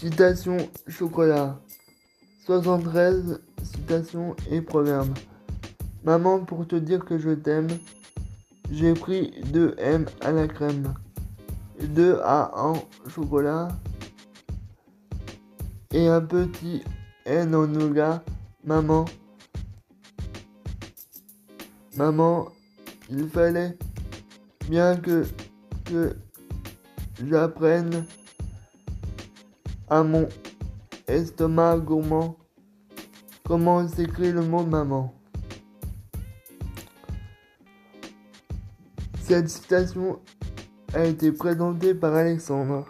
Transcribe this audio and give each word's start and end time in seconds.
Citation 0.00 0.58
chocolat. 0.86 1.58
73 2.46 3.40
citations 3.64 4.36
et 4.48 4.60
proverbes. 4.60 5.18
Maman, 6.04 6.44
pour 6.44 6.68
te 6.68 6.76
dire 6.76 7.04
que 7.04 7.18
je 7.18 7.30
t'aime, 7.30 7.66
j'ai 8.70 8.94
pris 8.94 9.32
deux 9.46 9.74
M 9.76 10.06
à 10.20 10.30
la 10.30 10.46
crème, 10.46 10.94
deux 11.80 12.20
A 12.22 12.52
en 12.54 12.74
chocolat 13.08 13.68
et 15.90 16.06
un 16.06 16.20
petit 16.20 16.84
N 17.26 17.56
en 17.56 17.66
nougat. 17.66 18.22
Maman, 18.64 19.04
maman, 21.96 22.48
il 23.10 23.28
fallait 23.28 23.76
bien 24.68 24.96
que, 24.96 25.26
que 25.84 26.14
j'apprenne 27.26 28.04
à 29.90 30.02
mon 30.02 30.28
estomac 31.06 31.78
gourmand 31.78 32.36
comment 33.46 33.88
s'écrit 33.88 34.30
le 34.30 34.42
mot 34.42 34.64
maman? 34.64 35.14
Cette 39.22 39.48
citation 39.48 40.20
a 40.92 41.04
été 41.04 41.32
présentée 41.32 41.94
par 41.94 42.14
Alexandre. 42.14 42.86